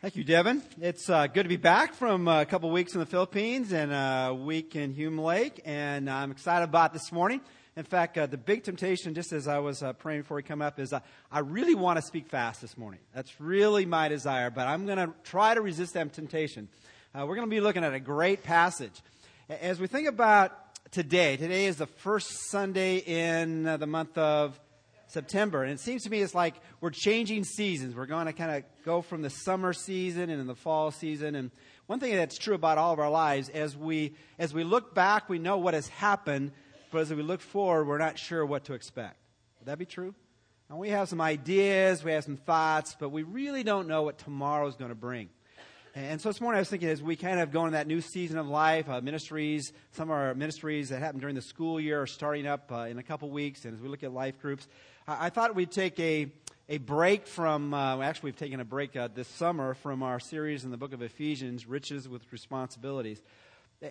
[0.00, 0.62] Thank you, Devin.
[0.80, 3.90] It's uh, good to be back from uh, a couple weeks in the Philippines and
[3.92, 7.40] a week in Hume Lake, and I'm excited about this morning.
[7.76, 10.62] In fact, uh, the big temptation, just as I was uh, praying before we come
[10.62, 11.00] up, is uh,
[11.32, 13.00] I really want to speak fast this morning.
[13.12, 16.68] That's really my desire, but I'm going to try to resist that temptation.
[17.12, 18.94] Uh, we're going to be looking at a great passage.
[19.48, 20.52] As we think about
[20.92, 24.60] today, today is the first Sunday in the month of
[25.08, 25.62] September.
[25.62, 27.94] And it seems to me it's like we're changing seasons.
[27.94, 31.34] We're going to kind of go from the summer season and the fall season.
[31.34, 31.50] And
[31.86, 35.28] one thing that's true about all of our lives, as we, as we look back,
[35.28, 36.52] we know what has happened,
[36.92, 39.16] but as we look forward, we're not sure what to expect.
[39.58, 40.14] Would that be true?
[40.68, 44.18] And we have some ideas, we have some thoughts, but we really don't know what
[44.18, 45.30] tomorrow is going to bring.
[45.94, 48.00] And so this morning I was thinking as we kind of go into that new
[48.00, 52.02] season of life, uh, ministries, some of our ministries that happen during the school year
[52.02, 53.64] are starting up uh, in a couple weeks.
[53.64, 54.68] And as we look at life groups,
[55.10, 56.30] I thought we'd take a,
[56.68, 60.64] a break from, uh, actually, we've taken a break uh, this summer from our series
[60.64, 63.22] in the book of Ephesians, Riches with Responsibilities,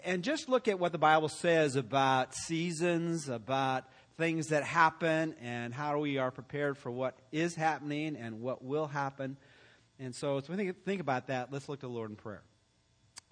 [0.03, 3.85] and just look at what the Bible says about seasons, about
[4.17, 8.85] things that happen, and how we are prepared for what is happening and what will
[8.85, 9.37] happen.
[9.99, 12.43] And so, as we think, think about that, let's look to the Lord in prayer.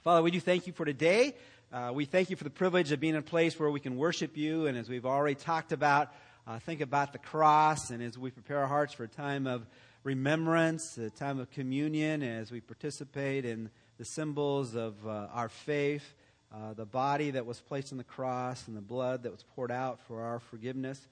[0.03, 1.35] Father, we do thank you for today.
[1.71, 3.95] Uh, we thank you for the privilege of being in a place where we can
[3.95, 6.11] worship you, and as we've already talked about,
[6.47, 9.65] uh, think about the cross, and as we prepare our hearts for a time of
[10.03, 16.13] remembrance, a time of communion, as we participate in the symbols of uh, our faith,
[16.53, 19.71] uh, the body that was placed on the cross, and the blood that was poured
[19.71, 21.07] out for our forgiveness.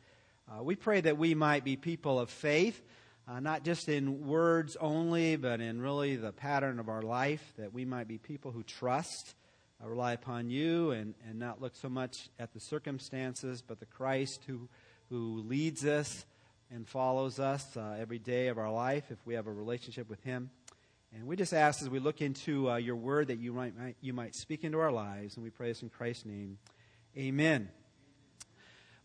[0.47, 2.79] Uh, we pray that we might be people of faith,
[3.27, 7.73] uh, not just in words only, but in really the pattern of our life, that
[7.73, 9.33] we might be people who trust.
[9.83, 13.85] Uh, rely upon you and, and not look so much at the circumstances, but the
[13.87, 14.69] Christ who
[15.09, 16.25] who leads us
[16.71, 20.23] and follows us uh, every day of our life if we have a relationship with
[20.23, 20.49] Him.
[21.13, 23.95] And we just ask as we look into uh, your word that you might, might,
[24.01, 26.57] you might speak into our lives, and we pray this in Christ's name.
[27.16, 27.69] Amen.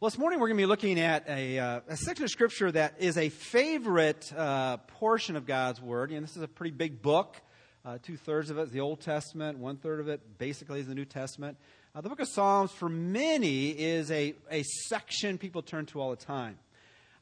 [0.01, 2.71] Well, this morning we're going to be looking at a, uh, a section of Scripture
[2.73, 6.13] that is a favorite uh, portion of God's Word.
[6.13, 7.37] And this is a pretty big book.
[7.85, 10.87] Uh, Two thirds of it is the Old Testament, one third of it basically is
[10.87, 11.59] the New Testament.
[11.99, 16.11] Uh, the book of Psalms, for many, is a, a section people turn to all
[16.11, 16.57] the time.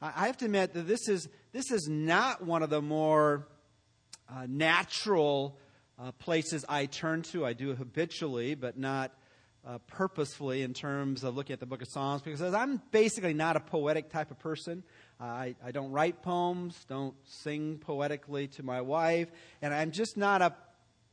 [0.03, 3.47] I have to admit that this is, this is not one of the more
[4.29, 5.57] uh, natural
[5.97, 7.43] uh, places I turn to.
[7.43, 9.13] I do it habitually, but not
[9.65, 13.55] uh, purposefully in terms of looking at the book of Psalms, because I'm basically not
[13.55, 14.83] a poetic type of person.
[15.19, 20.43] I, I don't write poems, don't sing poetically to my wife, and I'm just not
[20.43, 20.53] a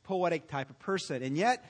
[0.03, 1.23] poetic type of person.
[1.23, 1.65] And yet,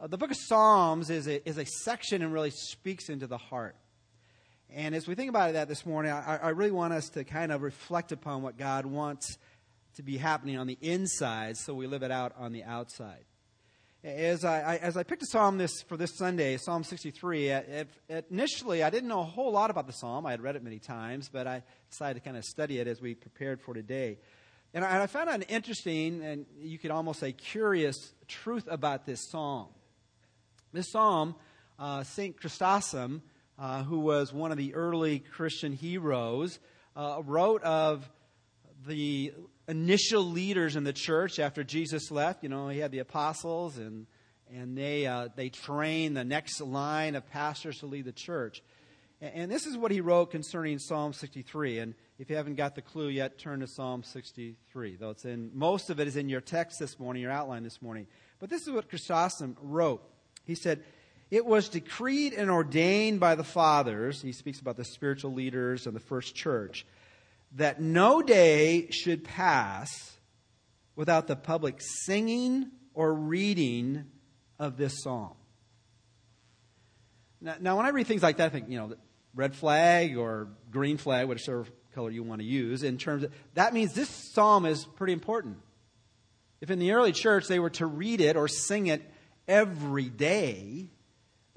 [0.00, 3.36] uh, the book of Psalms is a, is a section and really speaks into the
[3.36, 3.76] heart.
[4.70, 7.52] And as we think about that this morning, I, I really want us to kind
[7.52, 9.36] of reflect upon what God wants
[9.96, 13.24] to be happening on the inside so we live it out on the outside.
[14.02, 17.88] As I, I, as I picked a psalm this for this Sunday, Psalm 63, at,
[18.08, 20.24] at, initially I didn't know a whole lot about the psalm.
[20.24, 23.02] I had read it many times, but I decided to kind of study it as
[23.02, 24.18] we prepared for today.
[24.72, 29.28] And I, I found an interesting, and you could almost say curious, truth about this
[29.28, 29.68] psalm.
[30.72, 31.34] This psalm,
[31.80, 32.36] uh, St.
[32.36, 33.22] Chrysostom,
[33.58, 36.60] uh, who was one of the early Christian heroes,
[36.94, 38.08] uh, wrote of
[38.86, 39.32] the
[39.66, 42.44] initial leaders in the church after Jesus left.
[42.44, 44.06] You know, he had the apostles, and,
[44.54, 48.62] and they, uh, they trained the next line of pastors to lead the church.
[49.20, 51.80] And, and this is what he wrote concerning Psalm 63.
[51.80, 54.98] And if you haven't got the clue yet, turn to Psalm 63.
[55.00, 57.82] Though it's in, most of it is in your text this morning, your outline this
[57.82, 58.06] morning.
[58.38, 60.06] But this is what Chrysostom wrote.
[60.50, 60.82] He said,
[61.30, 65.94] It was decreed and ordained by the fathers, he speaks about the spiritual leaders of
[65.94, 66.84] the first church,
[67.52, 69.88] that no day should pass
[70.96, 74.06] without the public singing or reading
[74.58, 75.34] of this psalm.
[77.40, 78.94] Now, now, when I read things like that, I think, you know,
[79.36, 83.72] red flag or green flag, whatever color you want to use, in terms of that
[83.72, 85.58] means this psalm is pretty important.
[86.60, 89.00] If in the early church they were to read it or sing it
[89.48, 90.90] every day,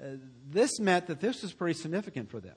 [0.02, 0.16] uh,
[0.48, 2.56] this meant that this was pretty significant for them.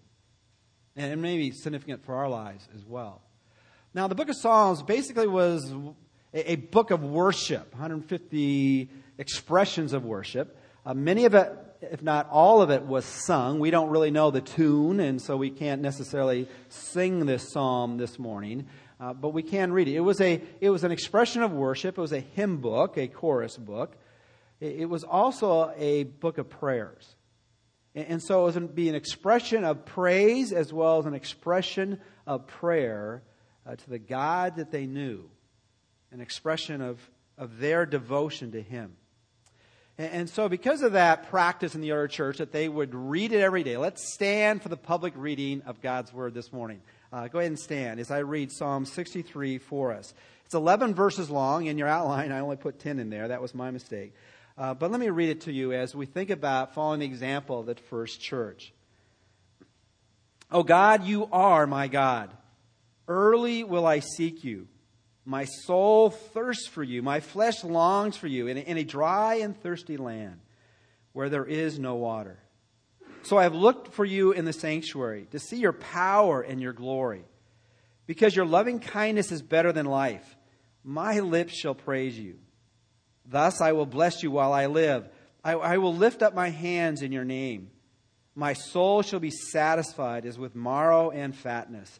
[0.95, 3.21] And maybe significant for our lives as well.
[3.94, 5.71] Now, the book of Psalms basically was
[6.33, 10.57] a, a book of worship, 150 expressions of worship.
[10.85, 11.51] Uh, many of it,
[11.81, 13.59] if not all of it, was sung.
[13.59, 18.18] We don't really know the tune, and so we can't necessarily sing this psalm this
[18.18, 18.68] morning.
[19.00, 19.95] Uh, but we can read it.
[19.95, 21.97] It was, a, it was an expression of worship.
[21.97, 23.95] It was a hymn book, a chorus book.
[24.59, 27.15] It was also a book of prayers.
[27.94, 31.15] And so it was going to be an expression of praise as well as an
[31.15, 33.24] expression of prayer
[33.65, 35.30] uh, to the God that they knew,
[36.12, 37.00] an expression of,
[37.38, 38.95] of their devotion to Him.
[40.00, 43.42] And so, because of that practice in the early church, that they would read it
[43.42, 43.77] every day.
[43.77, 46.81] Let's stand for the public reading of God's Word this morning.
[47.12, 50.13] Uh, go ahead and stand as I read Psalm 63 for us.
[50.45, 51.65] It's 11 verses long.
[51.65, 53.30] In your outline, I only put 10 in there.
[53.30, 54.13] That was my mistake.
[54.57, 57.59] Uh, but let me read it to you as we think about following the example
[57.59, 58.74] of that first church.
[60.51, 62.31] Oh God, you are my God.
[63.07, 64.68] Early will I seek you.
[65.25, 67.04] My soul thirsts for you.
[67.04, 70.39] My flesh longs for you in a, in a dry and thirsty land
[71.13, 72.39] where there is no water.
[73.24, 76.74] So I have looked for you in the sanctuary to see your power and your
[76.74, 77.25] glory.
[78.07, 80.38] Because your loving kindness is better than life,
[80.83, 82.39] my lips shall praise you.
[83.27, 85.07] Thus I will bless you while I live.
[85.44, 87.71] I, I will lift up my hands in your name.
[88.35, 92.00] My soul shall be satisfied as with marrow and fatness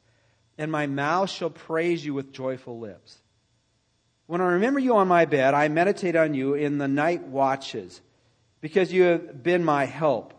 [0.57, 3.18] and my mouth shall praise you with joyful lips.
[4.25, 8.01] When I remember you on my bed, I meditate on you in the night watches,
[8.59, 10.33] because you have been my help.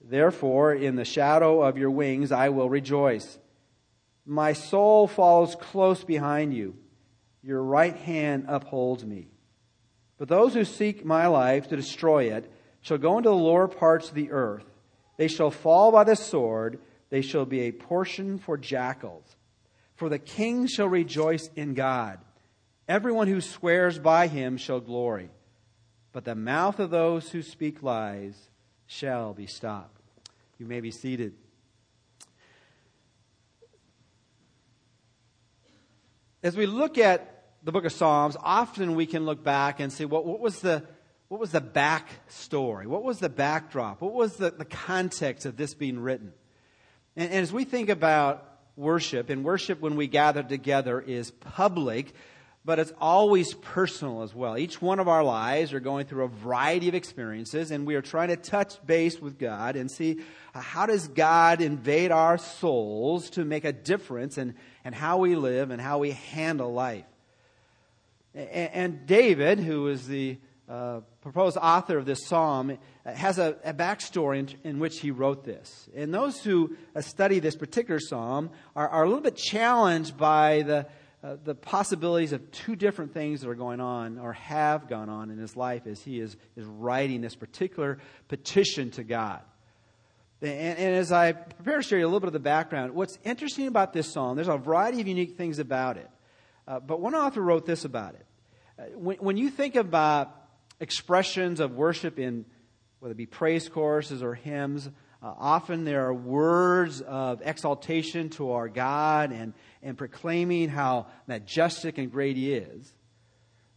[0.00, 3.38] Therefore, in the shadow of your wings, I will rejoice.
[4.26, 6.76] My soul follows close behind you.
[7.42, 9.28] Your right hand upholds me.
[10.22, 12.48] But those who seek my life to destroy it
[12.80, 14.64] shall go into the lower parts of the earth.
[15.16, 16.78] They shall fall by the sword
[17.10, 19.24] they shall be a portion for jackals.
[19.96, 22.20] For the king shall rejoice in God.
[22.86, 25.28] Everyone who swears by him shall glory.
[26.12, 28.36] But the mouth of those who speak lies
[28.86, 30.00] shall be stopped.
[30.56, 31.34] You may be seated.
[36.44, 40.04] As we look at the book of Psalms, often we can look back and say,
[40.04, 40.84] well, what was the
[41.28, 42.86] what was the back story?
[42.86, 44.02] What was the backdrop?
[44.02, 46.34] What was the, the context of this being written?
[47.16, 52.12] And, and as we think about worship, and worship when we gather together is public,
[52.66, 54.58] but it's always personal as well.
[54.58, 58.02] Each one of our lives are going through a variety of experiences, and we are
[58.02, 60.20] trying to touch base with God and see
[60.54, 64.54] how does God invade our souls to make a difference in,
[64.84, 67.06] in how we live and how we handle life.
[68.34, 70.38] And, David, who is the
[70.68, 75.44] uh, proposed author of this psalm, has a, a backstory in, in, which he wrote
[75.44, 75.88] this.
[75.94, 80.62] And those who uh, study this particular psalm are, are, a little bit challenged by
[80.62, 80.86] the,
[81.22, 85.30] uh, the possibilities of two different things that are going on or have gone on
[85.30, 87.98] in his life as he is, is writing this particular
[88.28, 89.42] petition to God.
[90.40, 93.18] And, and as I prepare to share you a little bit of the background, what's
[93.24, 96.08] interesting about this psalm, there's a variety of unique things about it.
[96.66, 98.26] Uh, but one author wrote this about it.
[98.78, 100.34] Uh, when, when you think about
[100.80, 102.44] expressions of worship in
[103.02, 104.86] whether it be praise choruses or hymns.
[105.20, 111.98] Uh, often there are words of exaltation to our God and, and proclaiming how majestic
[111.98, 112.94] and great He is.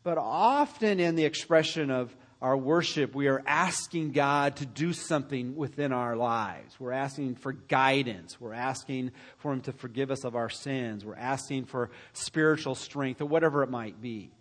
[0.03, 5.55] But often in the expression of our worship, we are asking God to do something
[5.55, 6.79] within our lives.
[6.79, 8.39] We're asking for guidance.
[8.39, 11.05] We're asking for Him to forgive us of our sins.
[11.05, 14.31] We're asking for spiritual strength or whatever it might be.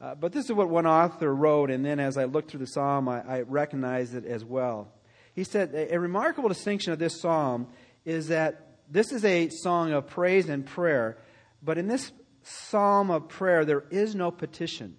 [0.00, 2.66] Uh, but this is what one author wrote, and then as I looked through the
[2.66, 4.88] psalm, I, I recognized it as well.
[5.34, 7.68] He said, a, a remarkable distinction of this psalm
[8.04, 11.18] is that this is a song of praise and prayer,
[11.62, 12.12] but in this
[12.42, 14.96] psalm of prayer, there is no petition.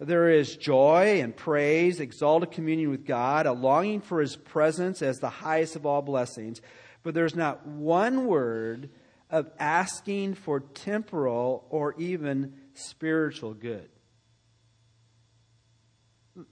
[0.00, 5.20] There is joy and praise, exalted communion with God, a longing for His presence as
[5.20, 6.62] the highest of all blessings.
[7.02, 8.88] But there's not one word
[9.28, 13.90] of asking for temporal or even spiritual good.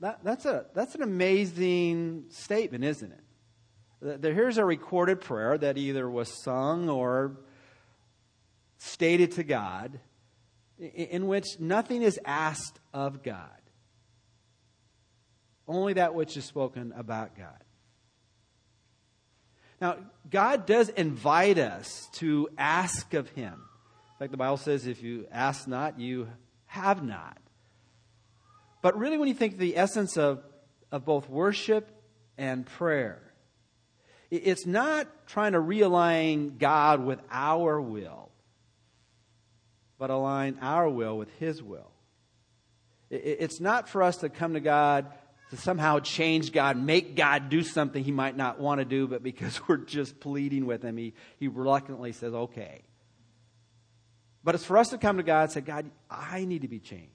[0.00, 4.22] That, that's, a, that's an amazing statement, isn't it?
[4.22, 7.40] Here's a recorded prayer that either was sung or
[8.76, 10.00] stated to God
[10.78, 13.60] in which nothing is asked of God,
[15.66, 17.64] only that which is spoken about God.
[19.80, 19.96] Now,
[20.28, 23.52] God does invite us to ask of Him.
[23.52, 26.28] In fact, the Bible says, if you ask not, you
[26.66, 27.38] have not.
[28.82, 30.42] But really, when you think the essence of,
[30.90, 31.88] of both worship
[32.36, 33.22] and prayer,
[34.30, 38.30] it's not trying to realign God with our will,
[39.98, 41.90] but align our will with His will.
[43.10, 45.06] It's not for us to come to God
[45.50, 49.22] to somehow change God, make God do something He might not want to do, but
[49.22, 52.82] because we're just pleading with Him, He, he reluctantly says, okay.
[54.44, 56.78] But it's for us to come to God and say, God, I need to be
[56.78, 57.12] changed.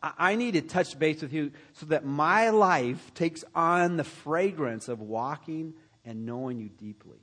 [0.00, 4.88] I need to touch base with you so that my life takes on the fragrance
[4.88, 5.74] of walking
[6.04, 7.18] and knowing you deeply.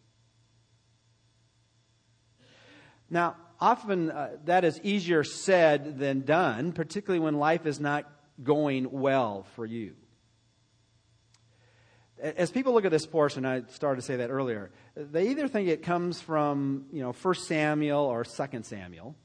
[3.10, 8.10] Now, often uh, that is easier said than done, particularly when life is not
[8.44, 9.96] going well for you.
[12.22, 15.70] As people look at this portion, I started to say that earlier, they either think
[15.70, 19.16] it comes from, you know, 1 Samuel or 2 Samuel.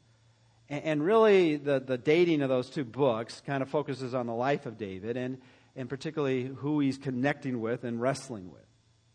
[0.69, 4.64] And really, the, the dating of those two books kind of focuses on the life
[4.64, 5.38] of David and,
[5.76, 8.62] and particularly who he's connecting with and wrestling with.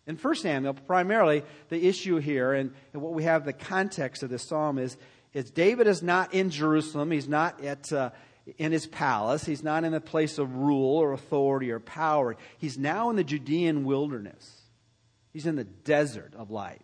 [0.10, 4.32] In 1 Samuel, primarily, the issue here and, and what we have the context of
[4.32, 4.98] this psalm is,
[5.34, 7.12] is David is not in Jerusalem.
[7.12, 8.10] He's not at, uh,
[8.58, 9.46] in his palace.
[9.46, 12.38] He's not in a place of rule or authority or power.
[12.58, 14.64] He's now in the Judean wilderness.
[15.32, 16.82] He's in the desert of life.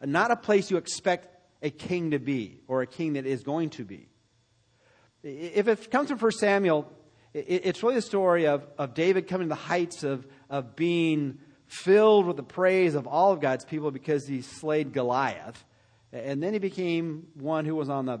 [0.00, 1.26] Not a place you expect
[1.60, 4.06] a king to be or a king that is going to be.
[5.24, 6.88] If it comes from 1 Samuel,
[7.34, 11.40] it's really the story of, of David coming to the heights of, of being
[11.72, 15.64] filled with the praise of all of God's people because he slayed Goliath.
[16.12, 18.20] And then he became one who was on the,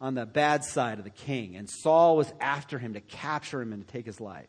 [0.00, 1.56] on the bad side of the king.
[1.56, 4.48] And Saul was after him to capture him and to take his life.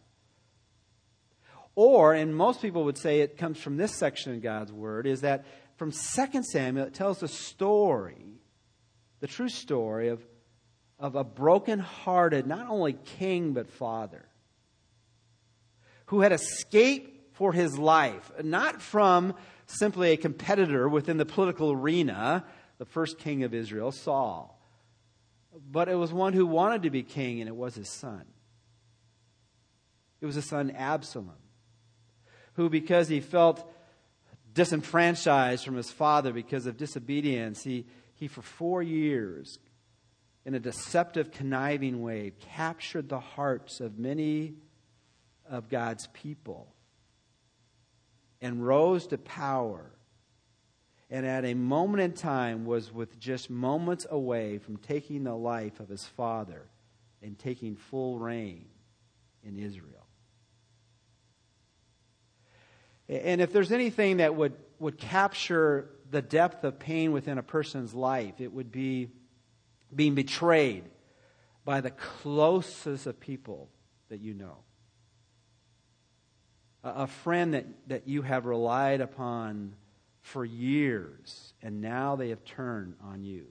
[1.75, 5.21] Or, and most people would say it comes from this section in God's Word, is
[5.21, 5.45] that
[5.77, 8.35] from 2 Samuel, it tells the story,
[9.21, 10.21] the true story of,
[10.99, 14.25] of a broken-hearted, not only king, but father,
[16.07, 17.10] who had escaped
[17.41, 19.33] for his life, not from
[19.65, 22.45] simply a competitor within the political arena,
[22.77, 24.61] the first king of Israel, Saul,
[25.71, 28.25] but it was one who wanted to be king, and it was his son.
[30.21, 31.33] It was his son Absalom
[32.53, 33.67] who, because he felt
[34.53, 39.57] disenfranchised from his father because of disobedience, he, he for four years,
[40.45, 44.53] in a deceptive, conniving way, captured the hearts of many
[45.49, 46.75] of God's people
[48.41, 49.91] and rose to power.
[51.09, 55.79] And at a moment in time was with just moments away from taking the life
[55.79, 56.67] of his father
[57.21, 58.65] and taking full reign
[59.43, 60.07] in Israel.
[63.09, 67.93] And if there's anything that would, would capture the depth of pain within a person's
[67.93, 69.09] life, it would be
[69.93, 70.85] being betrayed
[71.65, 73.69] by the closest of people
[74.09, 74.57] that you know.
[76.83, 79.75] A, friend that, that you have relied upon
[80.21, 83.47] for years, and now they have turned on you.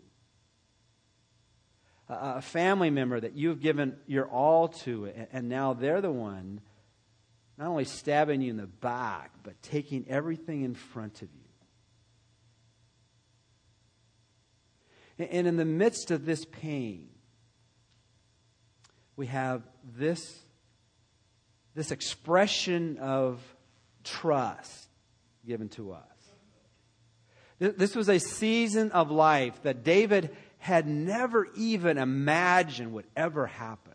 [2.08, 6.10] A, a family member that you've given your all to, and, and now they're the
[6.10, 6.60] one
[7.60, 11.28] not only stabbing you in the back, but taking everything in front of
[15.18, 15.26] you.
[15.26, 17.10] And in the midst of this pain,
[19.14, 19.62] we have
[19.94, 20.38] this,
[21.74, 23.40] this expression of
[24.04, 24.88] trust
[25.46, 26.02] given to us.
[27.58, 33.90] This was a season of life that David had never even imagined would ever happen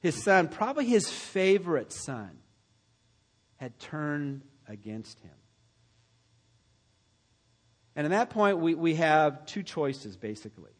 [0.00, 2.30] his son, probably his favorite son,
[3.56, 5.32] had turned against him.
[7.96, 10.70] And at that point, we, we have two choices, basically.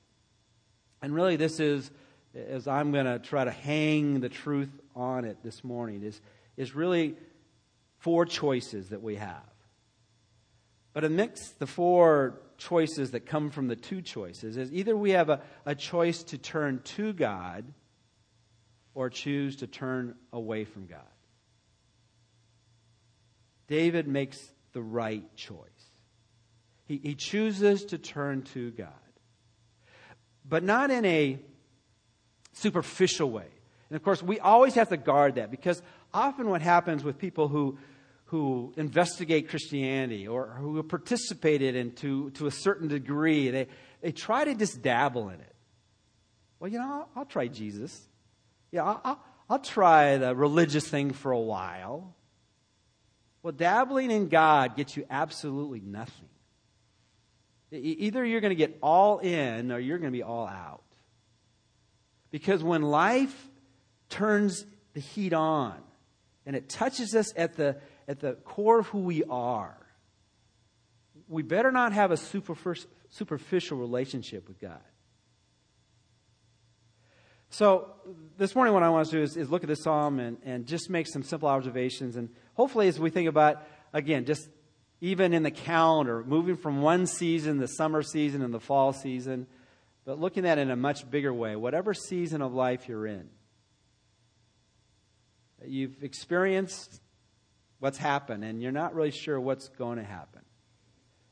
[1.03, 1.91] And really, this is,
[2.35, 6.21] as I'm going to try to hang the truth on it this morning, is,
[6.57, 7.17] is really
[7.99, 9.43] four choices that we have.
[10.93, 15.31] But amidst the four choices that come from the two choices is either we have
[15.31, 17.64] a, a choice to turn to God
[18.95, 21.00] or choose to turn away from God.
[23.69, 24.40] David makes
[24.73, 25.59] the right choice.
[26.87, 28.88] He, he chooses to turn to God,
[30.45, 31.38] but not in a
[32.55, 33.47] superficial way.
[33.90, 37.49] And of course, we always have to guard that because often what happens with people
[37.49, 37.78] who,
[38.26, 43.66] who investigate Christianity or who have participated in to, to a certain degree, they,
[44.02, 45.54] they try to just dabble in it.
[46.61, 47.99] Well, you know, I'll, I'll try Jesus.
[48.71, 52.14] Yeah, I'll, I'll try the religious thing for a while.
[53.42, 56.28] Well, dabbling in God gets you absolutely nothing.
[57.71, 60.83] Either you're going to get all in or you're going to be all out.
[62.30, 63.48] Because when life
[64.09, 65.79] turns the heat on
[66.47, 67.77] and it touches us at the,
[68.09, 69.77] at the core of who we are,
[71.29, 74.81] we better not have a superficial relationship with God.
[77.50, 77.95] So,
[78.37, 80.67] this morning, what I want to do is, is look at this psalm and, and
[80.67, 82.17] just make some simple observations.
[82.17, 83.62] And hopefully, as we think about,
[83.93, 84.49] again, just
[85.00, 89.47] even in the calendar, moving from one season, the summer season and the fall season,
[90.05, 93.29] but looking at it in a much bigger way, whatever season of life you're in,
[95.67, 97.00] you've experienced
[97.81, 100.43] what's happened and you're not really sure what's going to happen.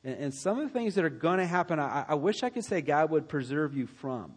[0.05, 2.51] And, and some of the things that are going to happen, I, I wish I
[2.51, 4.35] could say God would preserve you from.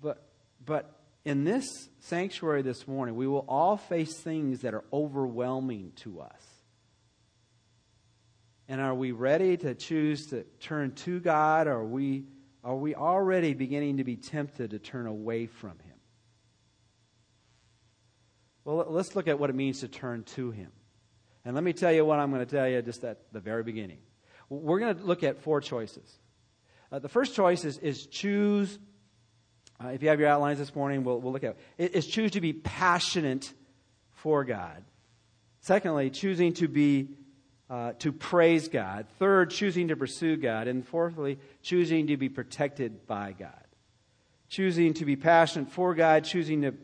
[0.00, 0.22] But,
[0.64, 6.20] but in this sanctuary this morning, we will all face things that are overwhelming to
[6.20, 6.42] us.
[8.68, 12.24] And are we ready to choose to turn to God, or are we,
[12.64, 15.72] are we already beginning to be tempted to turn away from?
[18.64, 20.70] Well, let's look at what it means to turn to Him.
[21.44, 23.64] And let me tell you what I'm going to tell you just at the very
[23.64, 23.98] beginning.
[24.48, 26.08] We're going to look at four choices.
[26.90, 28.78] Uh, the first choice is, is choose,
[29.82, 32.32] uh, if you have your outlines this morning, we'll, we'll look at it, is choose
[32.32, 33.52] to be passionate
[34.12, 34.84] for God.
[35.60, 37.08] Secondly, choosing to be
[37.70, 39.06] uh, to praise God.
[39.18, 40.68] Third, choosing to pursue God.
[40.68, 43.64] And fourthly, choosing to be protected by God.
[44.50, 46.74] Choosing to be passionate for God, choosing to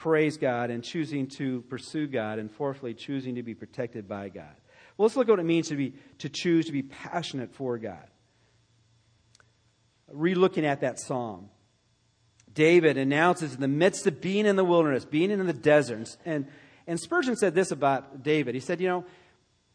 [0.00, 2.38] praise God, and choosing to pursue God.
[2.38, 4.56] And fourthly, choosing to be protected by God.
[4.96, 7.78] Well, let's look at what it means to, be, to choose to be passionate for
[7.78, 8.06] God.
[10.12, 11.48] Relooking at that psalm,
[12.52, 16.46] David announces in the midst of being in the wilderness, being in the deserts, and,
[16.86, 18.54] and Spurgeon said this about David.
[18.54, 19.04] He said, You know,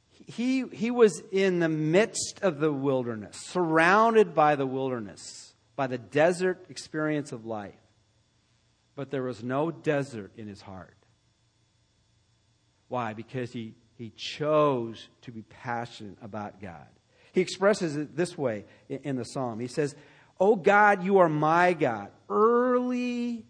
[0.09, 5.97] he, he was in the midst of the wilderness, surrounded by the wilderness, by the
[5.97, 7.73] desert experience of life.
[8.95, 10.95] But there was no desert in his heart.
[12.87, 13.13] Why?
[13.13, 16.87] Because he, he chose to be passionate about God.
[17.33, 19.59] He expresses it this way in, in the psalm.
[19.59, 19.95] He says,
[20.39, 22.09] Oh God, you are my God.
[22.29, 23.45] Early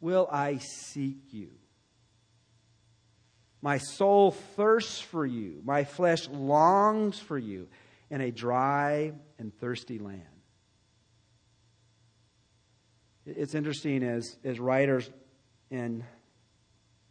[0.00, 1.50] will I seek you.
[3.62, 5.62] My soul thirsts for you.
[5.64, 7.68] My flesh longs for you
[8.10, 10.22] in a dry and thirsty land.
[13.26, 15.10] It's interesting as, as writers
[15.70, 16.04] and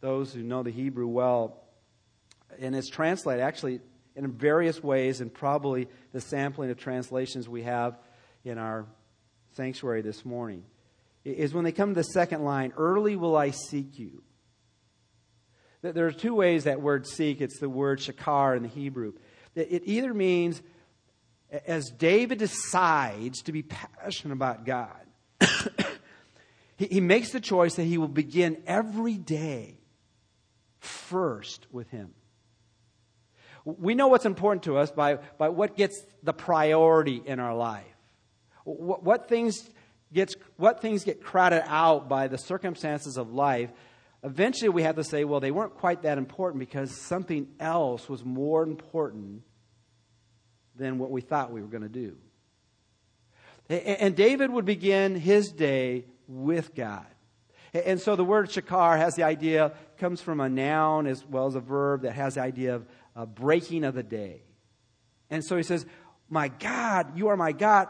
[0.00, 1.60] those who know the Hebrew well,
[2.58, 3.80] and it's translated actually
[4.16, 7.98] in various ways, and probably the sampling of translations we have
[8.44, 8.86] in our
[9.56, 10.62] sanctuary this morning,
[11.24, 14.22] is when they come to the second line, Early will I seek you.
[15.82, 19.14] There are two ways that word seek, it's the word shakar in the Hebrew.
[19.54, 20.62] It either means,
[21.66, 25.00] as David decides to be passionate about God,
[26.86, 29.78] he, makes the choice that he will begin every day
[30.78, 32.10] first with Him.
[33.64, 37.84] We know what's important to us by, by what gets the priority in our life.
[38.64, 39.68] What, what, things
[40.12, 43.70] gets, what things get crowded out by the circumstances of life
[44.24, 48.24] eventually we have to say, well, they weren't quite that important because something else was
[48.24, 49.42] more important
[50.74, 52.16] than what we thought we were going to do.
[53.68, 57.06] And David would begin his day with God.
[57.72, 61.56] And so the word shakar has the idea, comes from a noun as well as
[61.56, 64.42] a verb that has the idea of a breaking of the day.
[65.28, 65.84] And so he says,
[66.28, 67.88] My God, you are my God.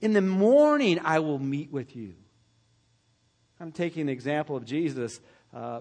[0.00, 2.14] In the morning I will meet with you.
[3.60, 5.20] I'm taking the example of Jesus
[5.54, 5.80] uh,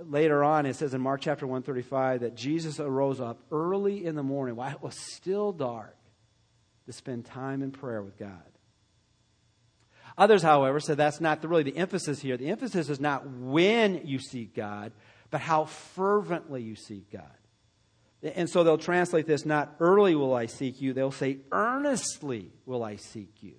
[0.00, 4.22] later on, it says in Mark chapter 135 that Jesus arose up early in the
[4.22, 5.96] morning while it was still dark
[6.86, 8.51] to spend time in prayer with God.
[10.18, 12.36] Others, however, said that's not the, really the emphasis here.
[12.36, 14.92] The emphasis is not when you seek God,
[15.30, 17.22] but how fervently you seek God.
[18.22, 22.84] And so they'll translate this not early will I seek you, they'll say earnestly will
[22.84, 23.54] I seek you.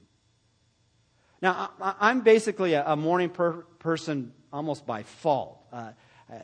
[1.42, 5.60] Now, I'm basically a morning per- person almost by fault.
[5.74, 5.92] Uh,
[6.32, 6.36] uh,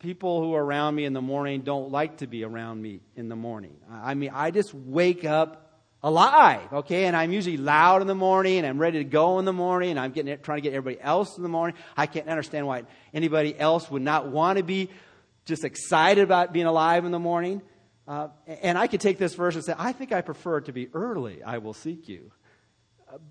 [0.00, 3.28] people who are around me in the morning don't like to be around me in
[3.28, 3.76] the morning.
[3.88, 5.67] I mean, I just wake up
[6.02, 7.04] alive, okay?
[7.04, 9.90] And I'm usually loud in the morning and I'm ready to go in the morning
[9.90, 11.76] and I'm getting, trying to get everybody else in the morning.
[11.96, 14.90] I can't understand why anybody else would not want to be
[15.44, 17.62] just excited about being alive in the morning.
[18.06, 18.28] Uh,
[18.62, 21.42] and I could take this verse and say, I think I prefer to be early.
[21.42, 22.32] I will seek you.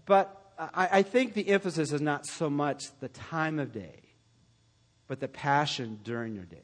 [0.05, 4.07] But I, I think the emphasis is not so much the time of day
[5.07, 6.57] but the passion during your day.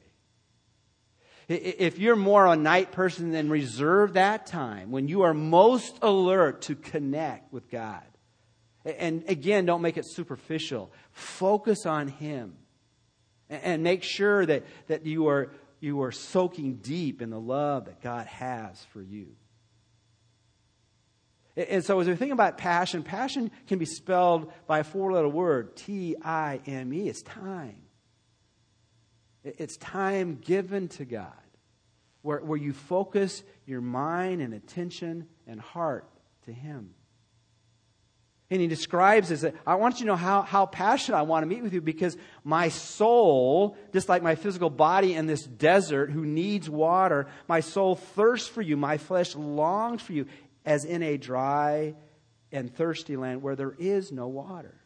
[1.47, 6.63] If you're more a night person, then reserve that time when you are most alert
[6.63, 8.03] to connect with God.
[8.85, 10.91] And again, don't make it superficial.
[11.11, 12.55] Focus on Him.
[13.49, 18.01] And make sure that, that you, are, you are soaking deep in the love that
[18.01, 19.35] God has for you.
[21.55, 25.27] And so, as we think about passion, passion can be spelled by a four letter
[25.27, 27.07] word T I M E.
[27.07, 27.82] It's time.
[29.43, 31.31] It's time given to God
[32.21, 36.07] where, where you focus your mind and attention and heart
[36.45, 36.93] to Him.
[38.49, 39.43] And he describes this.
[39.65, 42.15] I want you to know how, how passionate I want to meet with you because
[42.43, 47.95] my soul, just like my physical body in this desert who needs water, my soul
[47.95, 48.77] thirsts for you.
[48.77, 50.27] My flesh longs for you
[50.65, 51.95] as in a dry
[52.51, 54.82] and thirsty land where there is no water.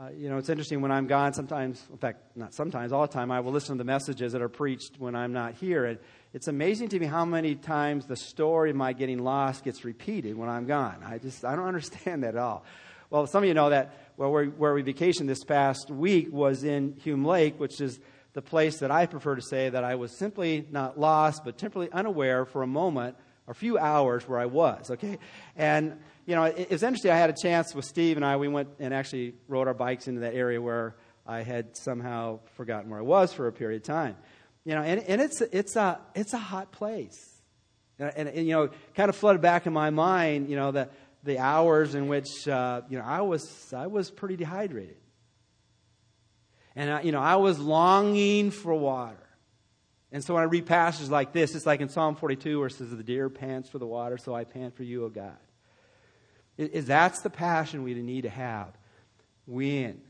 [0.00, 3.12] Uh, you know, it's interesting when I'm gone, sometimes, in fact, not sometimes, all the
[3.12, 5.86] time, I will listen to the messages that are preached when I'm not here.
[5.86, 5.98] And
[6.32, 10.36] it's amazing to me how many times the story of my getting lost gets repeated
[10.36, 11.02] when I'm gone.
[11.04, 12.64] I just, I don't understand that at all.
[13.10, 16.62] Well, some of you know that well, where, where we vacationed this past week was
[16.62, 17.98] in Hume Lake, which is
[18.34, 21.90] the place that I prefer to say that I was simply not lost, but temporarily
[21.90, 23.16] unaware for a moment,
[23.48, 25.18] a few hours where I was, okay?
[25.56, 27.10] And, you know, it, it was interesting.
[27.10, 30.06] I had a chance with Steve and I, we went and actually rode our bikes
[30.06, 33.86] into that area where I had somehow forgotten where I was for a period of
[33.86, 34.16] time.
[34.64, 37.40] You know, and, and it's, it's, a, it's a hot place.
[37.98, 40.90] And, and, and, you know, kind of flooded back in my mind, you know, the,
[41.24, 44.96] the hours in which, uh, you know, I was, I was pretty dehydrated.
[46.76, 49.27] And, I, you know, I was longing for water.
[50.10, 52.72] And so when I read passages like this, it's like in Psalm 42 where it
[52.72, 55.36] says, The deer pants for the water, so I pant for you, O God.
[56.56, 58.72] Is that's the passion we need to have
[59.46, 60.00] when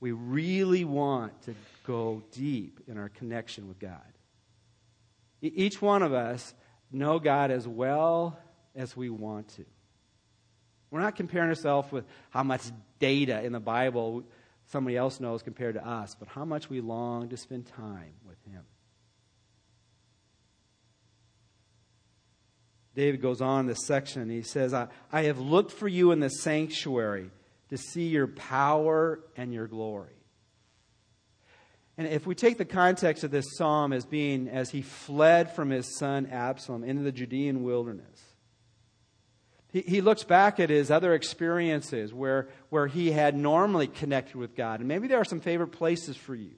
[0.00, 1.54] we really want to
[1.86, 4.00] go deep in our connection with God.
[5.42, 6.54] Each one of us
[6.90, 8.38] know God as well
[8.74, 9.64] as we want to.
[10.90, 12.62] We're not comparing ourselves with how much
[12.98, 14.24] data in the Bible
[14.66, 18.38] somebody else knows compared to us, but how much we long to spend time with
[18.44, 18.62] Him.
[23.00, 26.20] David goes on in this section he says, I, I have looked for you in
[26.20, 27.30] the sanctuary
[27.70, 30.12] to see your power and your glory.
[31.96, 35.70] And if we take the context of this psalm as being as he fled from
[35.70, 38.20] his son Absalom into the Judean wilderness,
[39.68, 44.54] he, he looks back at his other experiences where, where he had normally connected with
[44.54, 44.80] God.
[44.80, 46.52] And maybe there are some favorite places for you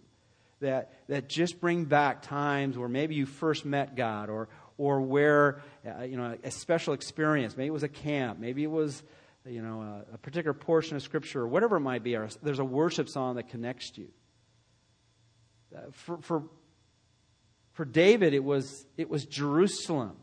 [0.58, 5.62] that, that just bring back times where maybe you first met God or, or where,
[5.86, 7.56] uh, you know, a special experience.
[7.56, 8.38] Maybe it was a camp.
[8.38, 9.02] Maybe it was,
[9.44, 12.16] you know, a, a particular portion of Scripture or whatever it might be.
[12.16, 14.08] Or there's a worship song that connects you.
[15.74, 16.42] Uh, for, for,
[17.72, 20.16] for David, it was, it was Jerusalem.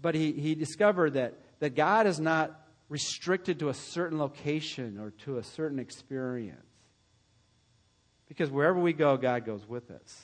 [0.00, 2.58] But he, he discovered that, that God is not
[2.88, 6.60] restricted to a certain location or to a certain experience.
[8.28, 10.20] Because wherever we go, God goes with us.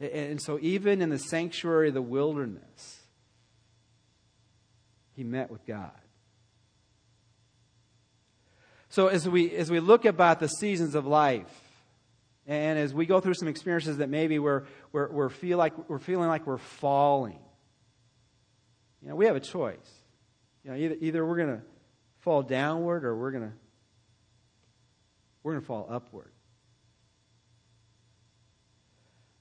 [0.00, 3.02] And so, even in the sanctuary of the wilderness,
[5.16, 5.90] he met with God.
[8.88, 11.52] So as we as we look about the seasons of life,
[12.46, 15.98] and as we go through some experiences that maybe we're we're, we're feel like we're
[15.98, 17.38] feeling like we're falling,
[19.02, 19.76] you know, we have a choice.
[20.64, 21.62] You know, either either we're going to
[22.20, 23.52] fall downward or we're going to
[25.42, 26.32] we're going to fall upward.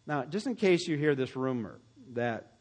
[0.07, 1.79] Now, just in case you hear this rumor
[2.13, 2.53] that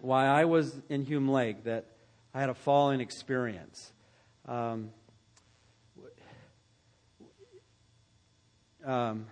[0.00, 1.86] while I was in Hume Lake, that
[2.32, 3.92] I had a falling experience.
[4.46, 4.90] Um,
[8.84, 9.26] Um,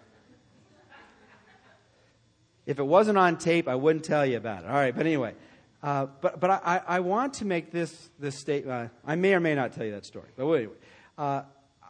[2.65, 4.69] if it wasn't on tape, I wouldn't tell you about it.
[4.69, 5.35] All right, but anyway.
[5.83, 8.91] Uh, but but I, I want to make this, this statement.
[8.91, 10.29] Uh, I may or may not tell you that story.
[10.37, 10.73] But anyway,
[11.19, 11.43] uh,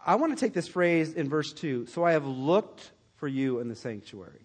[0.05, 3.61] I want to take this phrase in verse 2 so I have looked for you
[3.61, 4.41] in the sanctuary.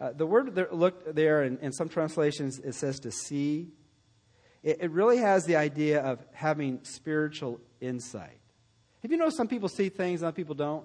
[0.00, 3.68] Uh, the word there, look there in, in, some translations, it says to see.
[4.62, 8.38] It, it really has the idea of having spiritual insight.
[9.02, 10.84] Have you noticed some people see things, and other people don't?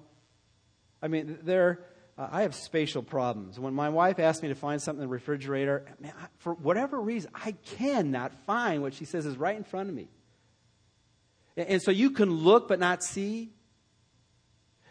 [1.02, 1.86] I mean, there.
[2.18, 3.58] Uh, I have spatial problems.
[3.58, 7.00] When my wife asks me to find something in the refrigerator, man, I, for whatever
[7.00, 10.10] reason, I cannot find what she says is right in front of me.
[11.56, 13.54] And, and so you can look but not see.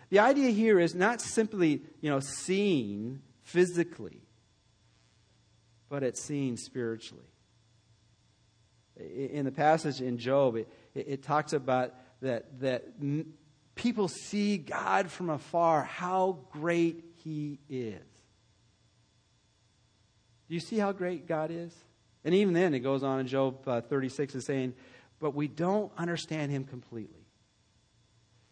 [0.08, 4.20] The idea here is not simply, you know, seeing physically,
[5.88, 7.24] but it's seeing spiritually.
[8.96, 12.84] In the passage in Job, it, it talks about that, that
[13.74, 18.02] people see God from afar, how great He is.
[20.48, 21.72] Do you see how great God is?
[22.24, 24.74] And even then, it goes on in Job uh, 36 is saying,
[25.20, 27.17] but we don't understand Him completely.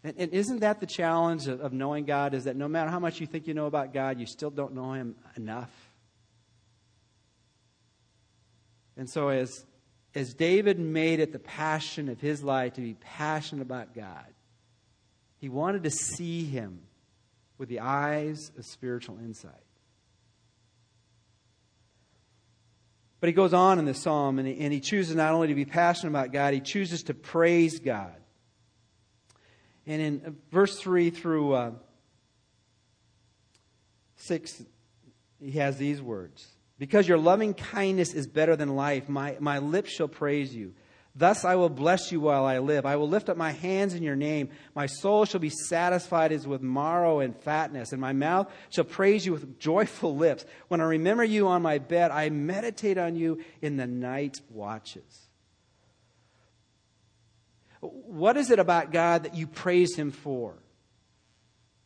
[0.07, 2.33] And, and isn't that the challenge of, of knowing God?
[2.33, 4.73] Is that no matter how much you think you know about God, you still don't
[4.73, 5.71] know Him enough?
[8.97, 9.67] And so, as,
[10.15, 14.27] as David made it the passion of his life to be passionate about God,
[15.39, 16.83] he wanted to see him
[17.59, 19.53] with the eyes of spiritual insight.
[23.19, 25.55] But he goes on in the psalm and he, and he chooses not only to
[25.55, 28.15] be passionate about God, he chooses to praise God.
[29.87, 31.71] And in verse 3 through uh,
[34.17, 34.65] 6,
[35.41, 36.47] he has these words
[36.79, 40.75] Because your loving kindness is better than life, my, my lips shall praise you.
[41.19, 42.85] Thus I will bless you while I live.
[42.85, 44.51] I will lift up my hands in your name.
[44.75, 49.25] My soul shall be satisfied as with marrow and fatness, and my mouth shall praise
[49.25, 50.45] you with joyful lips.
[50.69, 55.26] When I remember you on my bed, I meditate on you in the night watches.
[58.07, 60.55] What is it about God that you praise Him for?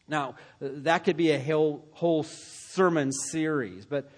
[0.09, 4.11] Now, that could be a whole, whole sermon series, but,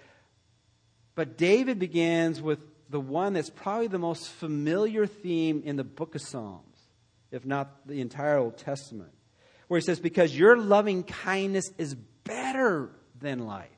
[1.13, 6.15] but David begins with the one that's probably the most familiar theme in the book
[6.15, 6.77] of Psalms,
[7.31, 9.11] if not the entire Old Testament,
[9.67, 13.69] where he says, Because your loving kindness is better than life.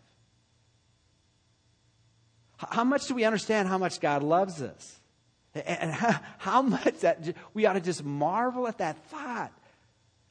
[2.58, 5.00] How much do we understand how much God loves us?
[5.56, 9.54] And how, much that we ought to just marvel at that thought.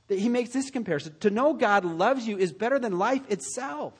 [0.08, 1.14] That he makes this comparison.
[1.20, 3.94] To know God loves you is better than life itself.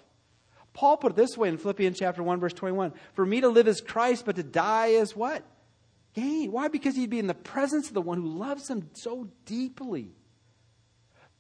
[0.75, 2.93] Paul put it this way in Philippians chapter 1, verse 21.
[3.15, 5.43] For me to live is Christ, but to die is what?
[6.15, 6.53] Gain.
[6.53, 6.69] Why?
[6.69, 10.11] Because he'd be in the presence of the one who loves him so deeply.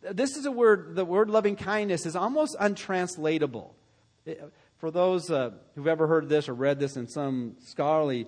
[0.00, 3.74] This is a word, the word loving kindness is almost untranslatable.
[4.78, 8.26] For those uh, who've ever heard this or read this in some scholarly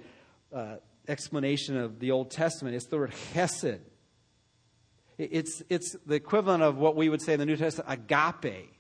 [0.55, 0.77] uh,
[1.09, 3.81] explanation of the Old Testament, it's the word chesed.
[5.19, 8.73] It's, it's the equivalent of what we would say in the New Testament, agape.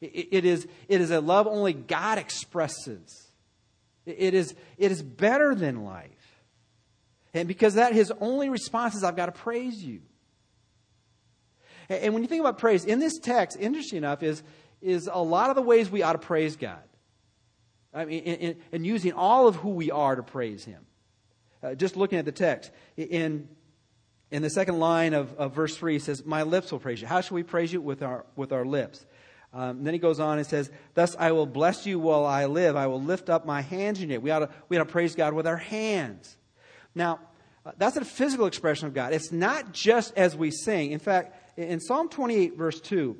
[0.00, 3.28] It is, it is a love only God expresses.
[4.04, 6.10] It is, it is better than life.
[7.34, 10.00] And because that, his only response is, I've got to praise you.
[11.88, 14.42] And when you think about praise, in this text, interesting enough, is,
[14.80, 16.82] is a lot of the ways we ought to praise God.
[17.94, 20.84] I mean, in, in using all of who we are to praise Him.
[21.62, 23.48] Uh, just looking at the text, in,
[24.30, 27.06] in the second line of, of verse 3, it says, My lips will praise you.
[27.06, 27.80] How shall we praise you?
[27.80, 29.04] With our, with our lips.
[29.54, 32.74] Um, then he goes on and says, Thus I will bless you while I live.
[32.74, 34.20] I will lift up my hands in you.
[34.20, 36.36] We ought to, we ought to praise God with our hands.
[36.94, 37.20] Now,
[37.64, 39.12] uh, that's a physical expression of God.
[39.12, 40.92] It's not just as we sing.
[40.92, 43.16] In fact, in Psalm 28, verse 2,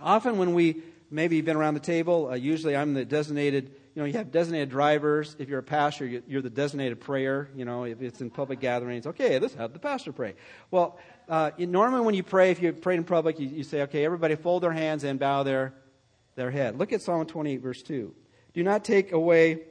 [0.00, 4.04] often when we maybe you've been around the table, uh, usually I'm the designated, you
[4.04, 5.34] know, you have designated drivers.
[5.40, 7.48] If you're a pastor, you're the designated prayer.
[7.56, 10.34] You know, if it's in public gatherings, okay, let's have the pastor pray.
[10.70, 14.04] Well, uh, normally when you pray, if you pray in public, you, you, say, okay,
[14.04, 15.74] everybody fold their hands and bow their,
[16.36, 16.78] their head.
[16.78, 18.14] Look at Psalm 28, verse 2.
[18.54, 19.62] Do not take away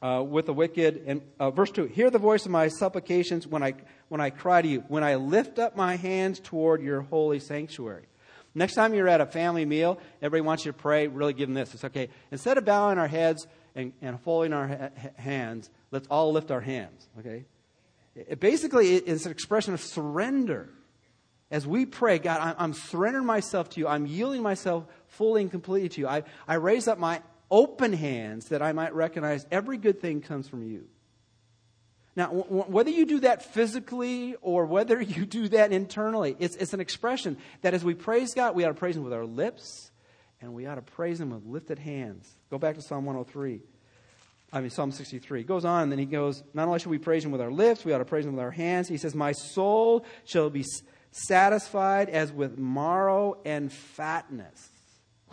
[0.00, 1.02] uh, with the wicked.
[1.06, 3.74] And uh, verse 2 Hear the voice of my supplications when I,
[4.08, 8.06] when I cry to you, when I lift up my hands toward your holy sanctuary.
[8.56, 11.54] Next time you're at a family meal, everybody wants you to pray, really give them
[11.54, 11.74] this.
[11.74, 12.08] It's okay.
[12.30, 16.62] Instead of bowing our heads and, and folding our ha- hands, let's all lift our
[16.62, 17.44] hands, okay?
[18.14, 20.70] It basically, it's an expression of surrender.
[21.50, 23.86] As we pray, God, I'm surrendering myself to you.
[23.88, 26.08] I'm yielding myself fully and completely to you.
[26.08, 30.48] I, I raise up my open hands that I might recognize every good thing comes
[30.48, 30.88] from you.
[32.16, 36.72] Now, w- whether you do that physically or whether you do that internally, it's, it's
[36.72, 39.90] an expression that as we praise God, we ought to praise Him with our lips
[40.40, 42.28] and we ought to praise Him with lifted hands.
[42.50, 43.60] Go back to Psalm 103.
[44.52, 45.40] I mean, Psalm 63.
[45.40, 47.50] He goes on, and then he goes, Not only should we praise him with our
[47.50, 48.88] lips, we ought to praise him with our hands.
[48.88, 50.64] He says, My soul shall be
[51.10, 54.68] satisfied as with marrow and fatness.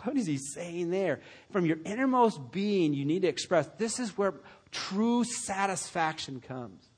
[0.02, 1.20] What is he saying there?
[1.50, 4.34] From your innermost being, you need to express this is where
[4.74, 6.90] true satisfaction comes.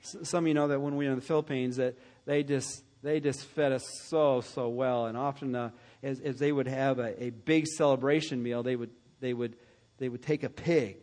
[0.00, 3.20] Some of you know that when we were in the Philippines, that they just they
[3.20, 5.70] just fed us so so well, and often uh,
[6.02, 8.90] as, as they would have a, a big celebration meal, they would
[9.20, 9.56] they would
[9.98, 10.96] they would take a pig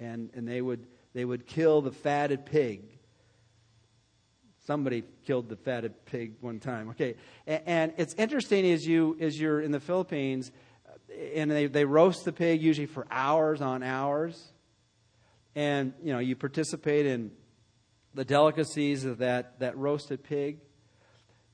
[0.00, 2.82] and, and they, would, they would kill the fatted pig.
[4.66, 6.90] Somebody killed the fatted pig one time.
[6.90, 7.16] Okay.
[7.46, 10.50] And, and it's interesting as, you, as you're in the Philippines,
[11.34, 14.52] and they, they roast the pig usually for hours on hours.
[15.54, 17.32] And, you know, you participate in
[18.14, 20.58] the delicacies of that, that roasted pig.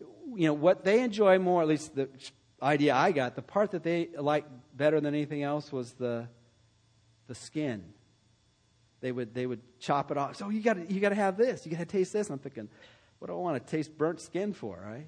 [0.01, 2.09] You know, what they enjoy more, at least the
[2.63, 6.29] idea I got, the part that they liked better than anything else was the,
[7.27, 7.85] the skin.
[9.01, 10.37] They would, they would chop it off.
[10.37, 11.65] So you got you got to have this.
[11.65, 12.31] You got to taste this.
[12.31, 12.69] I'm thinking,
[13.19, 15.07] what do I want to taste burnt skin for, right?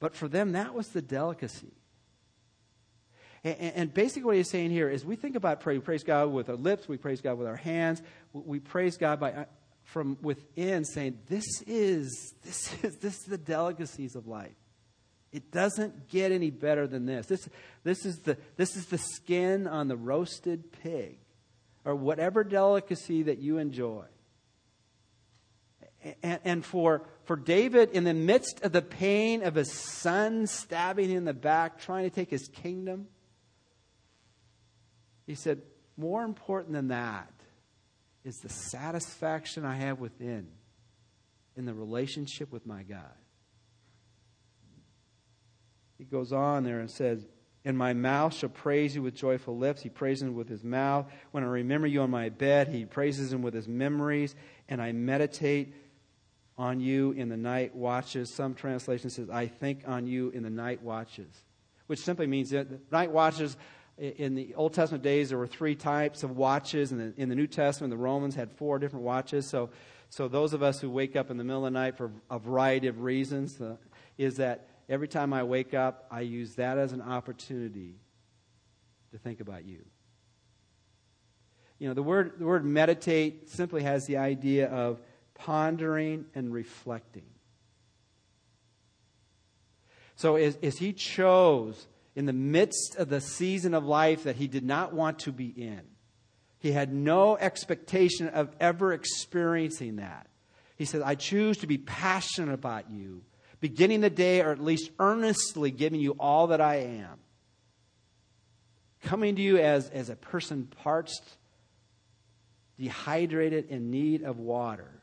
[0.00, 1.72] But for them, that was the delicacy.
[3.44, 5.78] And, and basically, what he's saying here is we think about praise.
[5.78, 8.02] We praise God with our lips, we praise God with our hands,
[8.32, 9.44] we praise God by, uh,
[9.82, 14.56] from within, saying, This is, this is, this is the delicacies of life.
[15.30, 17.26] It doesn't get any better than this.
[17.26, 17.48] This,
[17.82, 21.18] this, is the, this is the skin on the roasted pig.
[21.84, 24.04] or whatever delicacy that you enjoy.
[26.22, 31.10] And, and for, for David, in the midst of the pain of his son stabbing
[31.10, 33.08] him in the back, trying to take his kingdom,
[35.26, 35.62] he said,
[35.96, 37.32] More important than that
[38.24, 40.48] is the satisfaction I have within
[41.56, 43.14] in the relationship with my God.
[45.98, 47.26] He goes on there and says,
[47.64, 49.82] And my mouth shall praise you with joyful lips.
[49.82, 51.06] He praises him with his mouth.
[51.30, 54.34] When I remember you on my bed, he praises him with his memories.
[54.68, 55.74] And I meditate
[56.56, 58.32] on you in the night watches.
[58.32, 61.30] Some translation says, I think on you in the night watches,
[61.86, 63.56] which simply means that night watches
[63.96, 66.90] in the Old Testament days, there were three types of watches.
[66.90, 69.46] In the, in the New Testament, the Romans had four different watches.
[69.46, 69.70] So,
[70.10, 72.38] so those of us who wake up in the middle of the night for a
[72.38, 73.76] variety of reasons, uh,
[74.18, 77.94] is that every time I wake up, I use that as an opportunity
[79.12, 79.84] to think about you.
[81.78, 85.00] You know, the word, the word meditate simply has the idea of
[85.34, 87.26] pondering and reflecting.
[90.16, 94.46] So as, as he chose in the midst of the season of life that he
[94.46, 95.82] did not want to be in,
[96.58, 100.28] he had no expectation of ever experiencing that.
[100.76, 103.22] He said, I choose to be passionate about you
[103.64, 107.18] beginning the day, or at least earnestly giving you all that I am.
[109.02, 111.22] Coming to you as, as a person parched,
[112.78, 115.00] dehydrated, in need of water.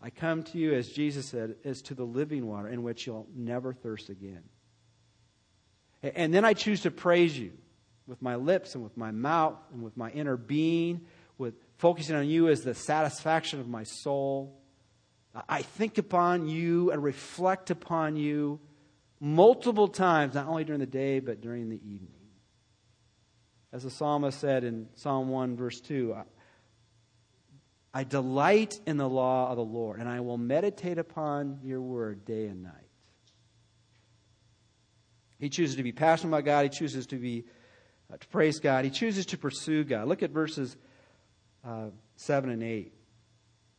[0.00, 3.26] I come to you, as Jesus said, as to the living water in which you'll
[3.34, 4.44] never thirst again.
[6.14, 7.52] And then I choose to praise you
[8.06, 11.02] with my lips and with my mouth and with my inner being,
[11.38, 14.60] with focusing on you as the satisfaction of my soul.
[15.48, 18.60] I think upon you and reflect upon you
[19.20, 22.12] multiple times, not only during the day, but during the evening.
[23.72, 26.16] As the psalmist said in Psalm 1, verse 2,
[27.92, 32.24] I delight in the law of the Lord, and I will meditate upon your word
[32.24, 32.85] day and night.
[35.38, 36.62] He chooses to be passionate about God.
[36.64, 37.44] He chooses to be
[38.12, 38.84] uh, to praise God.
[38.84, 40.08] He chooses to pursue God.
[40.08, 40.76] Look at verses
[41.64, 42.92] uh, 7 and 8.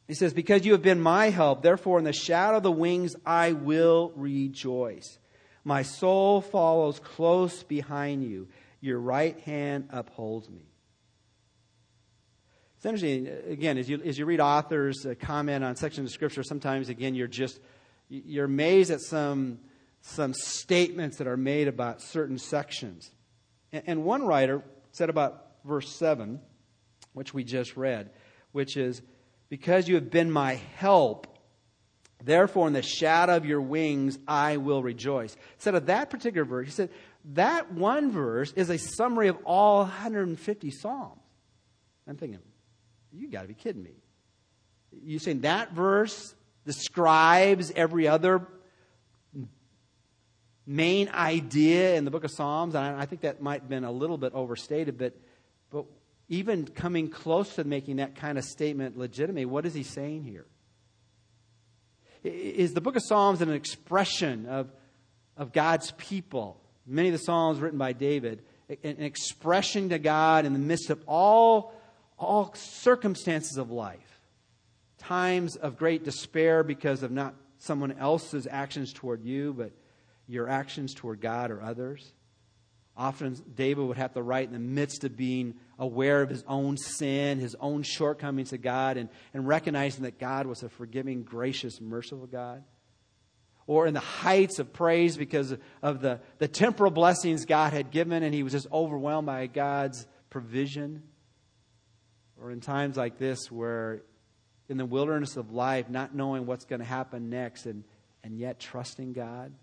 [0.08, 3.16] He says, Because you have been my help, therefore in the shadow of the wings
[3.26, 5.20] I will rejoice.
[5.64, 8.48] My soul follows close behind you.
[8.80, 10.66] Your right hand upholds me.
[12.78, 16.44] It's interesting, again, as you, as you read authors uh, comment on sections of Scripture,
[16.44, 17.60] sometimes, again, you're just,
[18.08, 19.60] you're amazed at some,
[20.08, 23.12] some statements that are made about certain sections.
[23.72, 26.40] And, one writer said about verse 7,
[27.14, 28.10] which we just read,
[28.54, 29.02] which is,
[29.50, 31.28] because you have been my help,
[32.24, 35.36] therefore in the shadow of your wings I will rejoice.
[35.56, 36.90] Instead of that particular verse, he said,
[37.34, 41.22] that one verse is a summary of all 150 Psalms.
[42.08, 42.40] I'm thinking,
[43.12, 43.96] you got to be kidding me.
[45.04, 46.34] You saying that verse
[46.66, 48.48] describes every other
[50.68, 53.92] main idea in the book of Psalms, and I think that might have been a
[53.92, 55.18] little bit overstated, but,
[55.72, 55.86] but
[56.28, 60.46] even coming close to making that kind of statement legitimate, what is he saying here?
[62.24, 64.70] Is the book of Psalms an expression of,
[65.38, 66.60] of God's people?
[66.86, 71.02] Many of the Psalms written by David, an expression to God in the midst of
[71.08, 71.74] all,
[72.20, 74.20] all circumstances of life.
[74.98, 79.72] Times of great despair because of not someone else's actions toward you, but
[80.28, 82.14] your actions toward God or others.
[82.98, 86.78] Often David would have to write in the midst of being aware of his own
[86.78, 91.80] sin, his own shortcomings to God, and, and recognizing that God was a forgiving, gracious,
[91.80, 92.64] merciful God.
[93.68, 98.24] Or in the heights of praise because of the, the temporal blessings God had given,
[98.24, 101.04] and he was just overwhelmed by God's provision.
[102.42, 104.02] Or in times like this, where
[104.70, 107.84] in the wilderness of life, not knowing what's going to happen next, and,
[108.24, 109.54] and yet trusting God.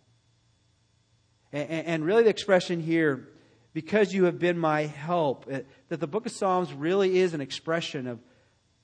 [1.55, 3.29] And, really, the expression here,
[3.75, 7.41] because you have been my help, uh, that the book of Psalms really is an
[7.41, 8.19] expression of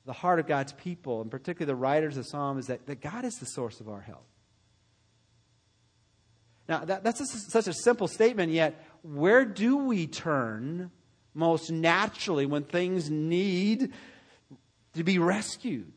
[0.06, 3.34] the heart of God's people, and particularly the writers of Psalms, that, that God is
[3.40, 4.24] the source of our help.
[6.68, 10.92] Now, that, that's a, such a simple statement, yet, where do we turn
[11.34, 13.92] most naturally when things need
[14.94, 15.90] to be rescued?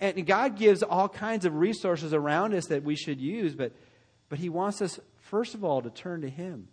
[0.00, 3.72] And God gives all kinds of resources around us that we should use, but
[4.30, 6.68] but he wants us, first of all, to turn to him.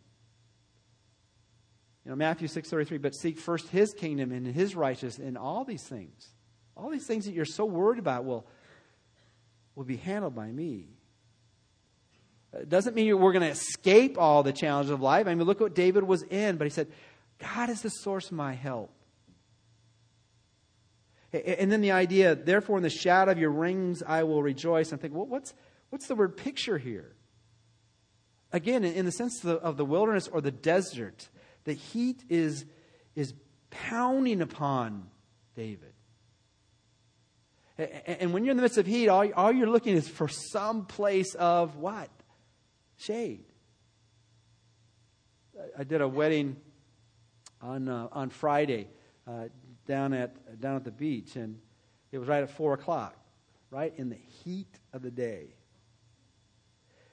[2.05, 5.83] You know, Matthew 6.33, but seek first his kingdom and his righteousness and all these
[5.83, 6.29] things.
[6.77, 8.47] All these things that you're so worried about will,
[9.75, 10.87] will be handled by me.
[12.53, 15.27] It doesn't mean we're going to escape all the challenges of life.
[15.27, 16.87] I mean, look what David was in, but he said,
[17.39, 18.91] God is the source of my help.
[21.33, 24.91] And then the idea, therefore, in the shadow of your rings I will rejoice.
[24.91, 25.53] I'm thinking, well, what's,
[25.89, 27.16] what's the word picture here?
[28.53, 31.29] Again, in the sense of the, of the wilderness or the desert,
[31.65, 32.65] the heat is,
[33.15, 33.33] is
[33.69, 35.07] pounding upon
[35.55, 35.93] David.
[37.77, 40.85] And when you're in the midst of heat, all, all you're looking is for some
[40.85, 42.09] place of what?
[42.97, 43.43] Shade.
[45.77, 46.55] I did a wedding
[47.61, 48.87] on, uh, on Friday
[49.27, 49.49] uh,
[49.85, 51.59] down, at, down at the beach, and
[52.11, 53.15] it was right at 4 o'clock,
[53.69, 55.56] right in the heat of the day.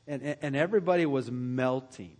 [0.07, 2.17] And, and everybody was melting.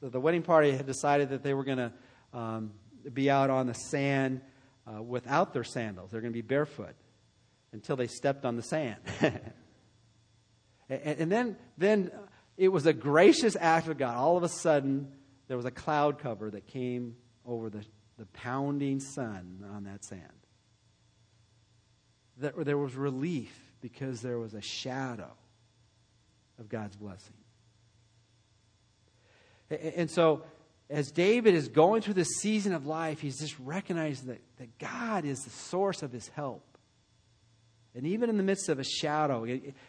[0.00, 1.92] The, the wedding party had decided that they were going to
[2.32, 2.72] um,
[3.12, 4.40] be out on the sand
[4.86, 6.10] uh, without their sandals.
[6.10, 6.94] They're going to be barefoot
[7.72, 8.96] until they stepped on the sand.
[9.20, 9.40] and,
[10.88, 12.10] and, then, then
[12.56, 14.16] it was a gracious act of God.
[14.16, 15.12] All of a sudden,
[15.48, 17.84] there was a cloud cover that came over the,
[18.18, 20.22] the pounding sun on that sand.
[22.38, 25.32] There was relief because there was a shadow
[26.58, 27.34] of God's blessing.
[29.70, 30.42] And so,
[30.88, 35.24] as David is going through this season of life, he's just recognizing that, that God
[35.24, 36.62] is the source of his help.
[37.96, 39.46] And even in the midst of a shadow,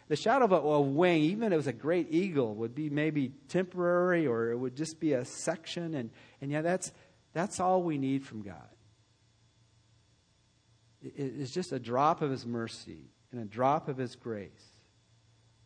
[0.07, 2.89] the shadow of a, a, wing, even if it was a great eagle, would be
[2.89, 5.93] maybe temporary or it would just be a section.
[5.93, 6.09] And,
[6.41, 6.93] and yeah, that's,
[7.33, 8.69] that's all we need from God.
[11.03, 14.76] It, it's just a drop of His mercy and a drop of His grace.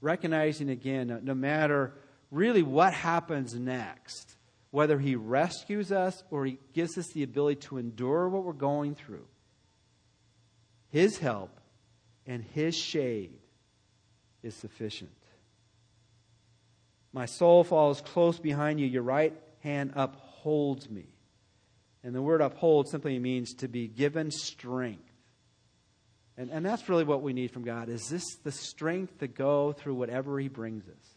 [0.01, 1.93] Recognizing again, no, matter
[2.31, 4.35] really what happens next,
[4.71, 8.95] whether He rescues us or He gives us the ability to endure what we're going
[8.95, 9.27] through,
[10.89, 11.59] His help
[12.25, 13.37] and His shade
[14.41, 15.11] is sufficient.
[17.13, 21.07] My soul falls close behind you, your right hand upholds me.
[22.03, 25.10] And the word uphold simply means to be given strength.
[26.41, 27.87] And, and that's really what we need from God.
[27.87, 31.15] Is this the strength to go through whatever He brings us?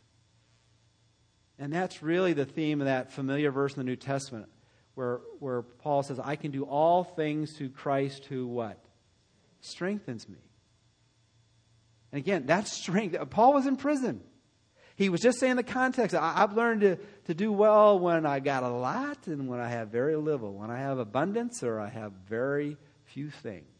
[1.58, 4.50] And that's really the theme of that familiar verse in the New Testament
[4.96, 8.78] where, where Paul says, I can do all things through Christ who what?
[9.62, 10.36] Strengthens me.
[12.12, 13.16] And again, that strength.
[13.30, 14.20] Paul was in prison.
[14.94, 16.14] He was just saying the context.
[16.14, 16.98] I, have learned to,
[17.28, 20.70] to do well when I got a lot and when I have very little, when
[20.70, 23.73] I have abundance or I have very few things.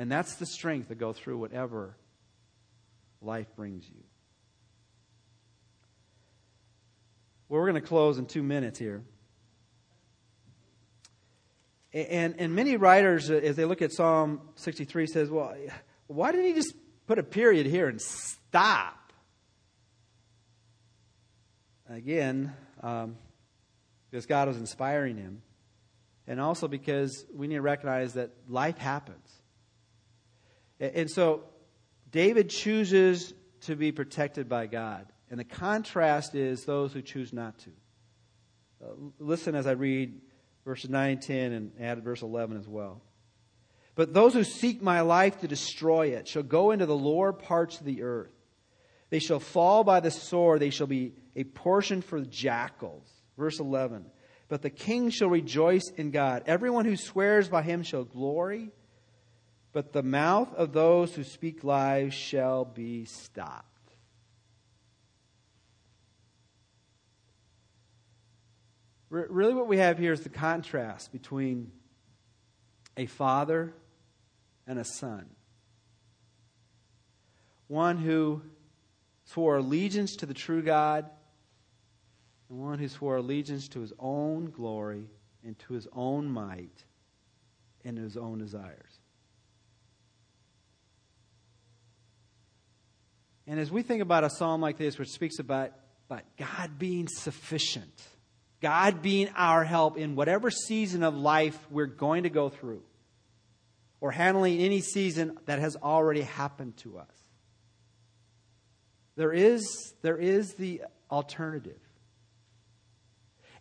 [0.00, 1.94] And that's the strength to go through whatever
[3.20, 4.02] life brings you.
[7.46, 9.02] Well, we're going to close in two minutes here.
[11.92, 15.54] And, and many writers, as they look at Psalm 63, says, well,
[16.06, 16.72] why didn't he just
[17.06, 19.12] put a period here and stop?
[21.90, 23.18] Again, um,
[24.10, 25.42] because God was inspiring him,
[26.26, 29.39] and also because we need to recognize that life happens.
[30.80, 31.44] And so
[32.10, 35.06] David chooses to be protected by God.
[35.30, 37.70] And the contrast is those who choose not to.
[38.82, 40.20] Uh, listen as I read
[40.64, 43.02] verses 9 and 10 and add verse 11 as well.
[43.94, 47.78] But those who seek my life to destroy it shall go into the lower parts
[47.78, 48.32] of the earth.
[49.10, 50.60] They shall fall by the sword.
[50.60, 53.06] They shall be a portion for jackals.
[53.36, 54.06] Verse 11.
[54.48, 56.44] But the king shall rejoice in God.
[56.46, 58.70] Everyone who swears by him shall glory.
[59.72, 63.66] But the mouth of those who speak lies shall be stopped.
[69.10, 71.72] Really, what we have here is the contrast between
[72.96, 73.74] a father
[74.66, 75.26] and a son.
[77.66, 78.42] One who
[79.24, 81.08] swore allegiance to the true God,
[82.48, 85.06] and one who swore allegiance to his own glory
[85.44, 86.84] and to his own might
[87.84, 88.89] and his own desires.
[93.50, 95.72] And as we think about a psalm like this, which speaks about,
[96.08, 98.00] about God being sufficient,
[98.60, 102.84] God being our help in whatever season of life we're going to go through,
[104.00, 107.10] or handling any season that has already happened to us.
[109.16, 111.80] There is, there is the alternative.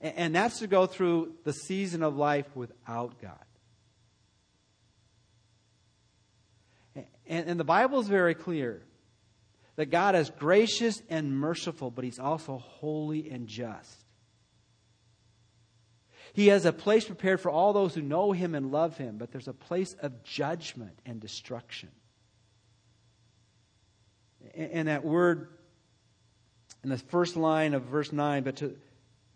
[0.02, 3.44] And, and that's to go through the season of life without God.
[7.26, 8.84] And, and the Bible is very clear
[9.80, 14.04] that God is gracious and merciful, but He's also holy and just.
[16.34, 19.32] He has a place prepared for all those who know him and love him, but
[19.32, 21.88] there's a place of judgment and destruction.
[24.54, 25.48] And that word
[26.84, 28.76] in the first line of verse 9, but to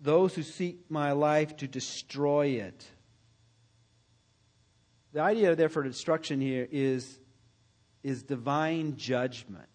[0.01, 2.85] those who seek my life to destroy it.
[5.13, 7.17] The idea, therefore, destruction here is,
[8.03, 9.69] is divine judgment.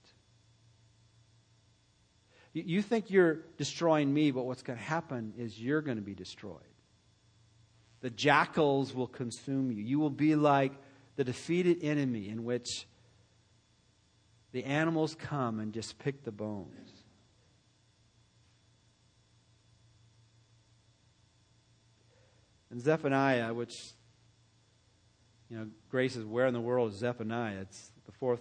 [2.67, 6.15] You think you're destroying me, but what's going to happen is you're going to be
[6.15, 6.57] destroyed.
[8.01, 9.83] The jackals will consume you.
[9.83, 10.73] You will be like
[11.17, 12.87] the defeated enemy in which
[14.53, 16.91] the animals come and just pick the bones.
[22.71, 23.75] And Zephaniah, which,
[25.51, 27.61] you know, Grace is where in the world is Zephaniah?
[27.63, 28.41] It's the fourth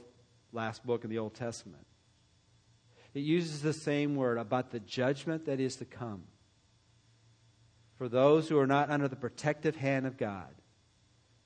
[0.52, 1.86] last book in the Old Testament.
[3.18, 6.22] It uses the same word about the judgment that is to come
[7.98, 10.54] for those who are not under the protective hand of God,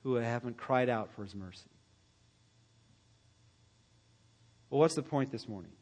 [0.02, 1.70] who haven't cried out for his mercy.
[4.68, 5.72] Well, what's the point this morning?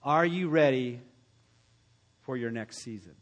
[0.00, 1.00] Are you ready
[2.20, 3.16] for your next season?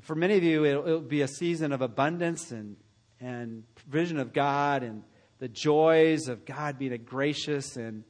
[0.00, 2.78] For many of you, it'll, it'll, be a season of abundance and,
[3.20, 5.02] and vision of God and
[5.40, 8.04] the joys of God being a gracious and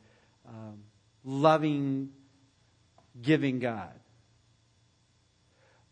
[0.49, 0.85] um,
[1.25, 2.11] loving,
[3.21, 3.93] giving God.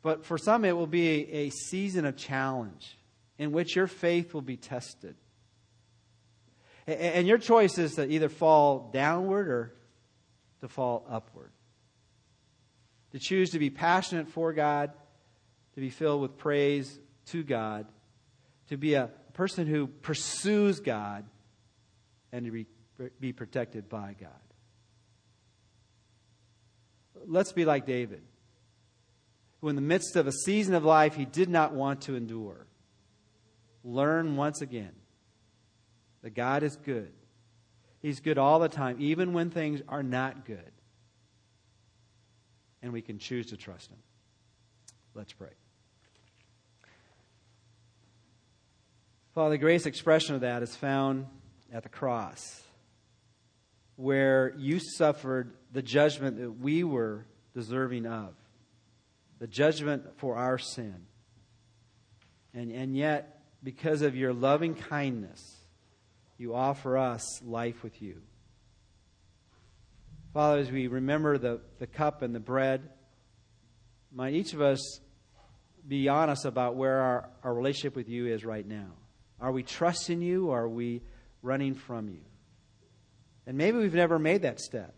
[0.02, 2.98] But for some, it will be a season of challenge
[3.38, 5.14] in which your faith will be tested.
[6.86, 9.74] And your choice is to either fall downward or
[10.60, 11.52] to fall upward.
[13.12, 14.90] To choose to be passionate for God,
[15.74, 17.86] to be filled with praise to God,
[18.68, 21.24] to be a person who pursues God,
[22.32, 22.66] and to be,
[23.20, 24.30] be protected by God.
[27.26, 28.22] Let's be like David,
[29.60, 32.66] who, in the midst of a season of life he did not want to endure,
[33.84, 34.92] learn once again
[36.22, 37.12] that God is good.
[38.00, 40.72] He's good all the time, even when things are not good.
[42.82, 43.98] And we can choose to trust Him.
[45.14, 45.50] Let's pray.
[49.34, 51.26] Father, the greatest expression of that is found
[51.72, 52.62] at the cross,
[53.96, 58.34] where you suffered the judgment that we were deserving of,
[59.38, 61.06] the judgment for our sin.
[62.54, 65.40] And, and yet, because of your loving kindness,
[66.38, 68.20] you offer us life with you.
[70.34, 72.88] Father, as we remember the, the cup and the bread,
[74.10, 75.00] might each of us
[75.86, 78.88] be honest about where our, our relationship with you is right now.
[79.40, 81.02] Are we trusting you or are we
[81.42, 82.20] running from you?
[83.46, 84.94] And maybe we've never made that step.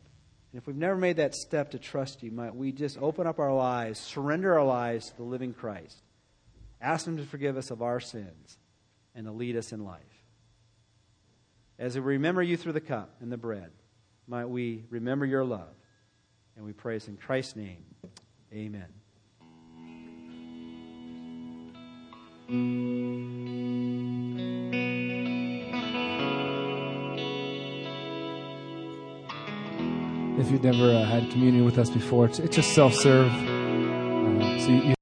[0.53, 3.39] And if we've never made that step to trust you, might we just open up
[3.39, 5.97] our lives, surrender our lives to the living Christ,
[6.81, 8.59] ask Him to forgive us of our sins,
[9.15, 10.01] and to lead us in life.
[11.79, 13.71] As we remember you through the cup and the bread,
[14.29, 15.75] might we remember your love.
[16.57, 17.85] And we praise in Christ's name.
[18.53, 18.87] Amen.
[22.49, 24.04] Mm.
[30.37, 33.31] If you've never uh, had communion with us before, it's, it's just self serve.
[33.31, 34.83] Uh, so you,